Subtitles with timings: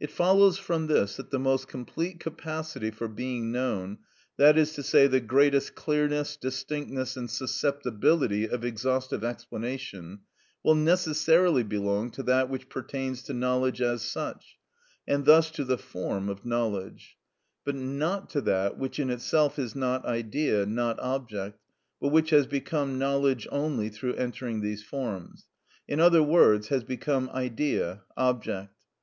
[0.00, 3.98] It follows from this that the most complete capacity for being known,
[4.38, 10.20] that is to say, the greatest clearness, distinctness, and susceptibility of exhaustive explanation,
[10.64, 14.56] will necessarily belong to that which pertains to knowledge as such,
[15.06, 17.18] and thus to the form of knowledge;
[17.62, 21.60] but not to that which in itself is not idea, not object,
[22.00, 25.44] but which has become knowledge only through entering these forms;
[25.86, 28.72] in other words, has become idea, object.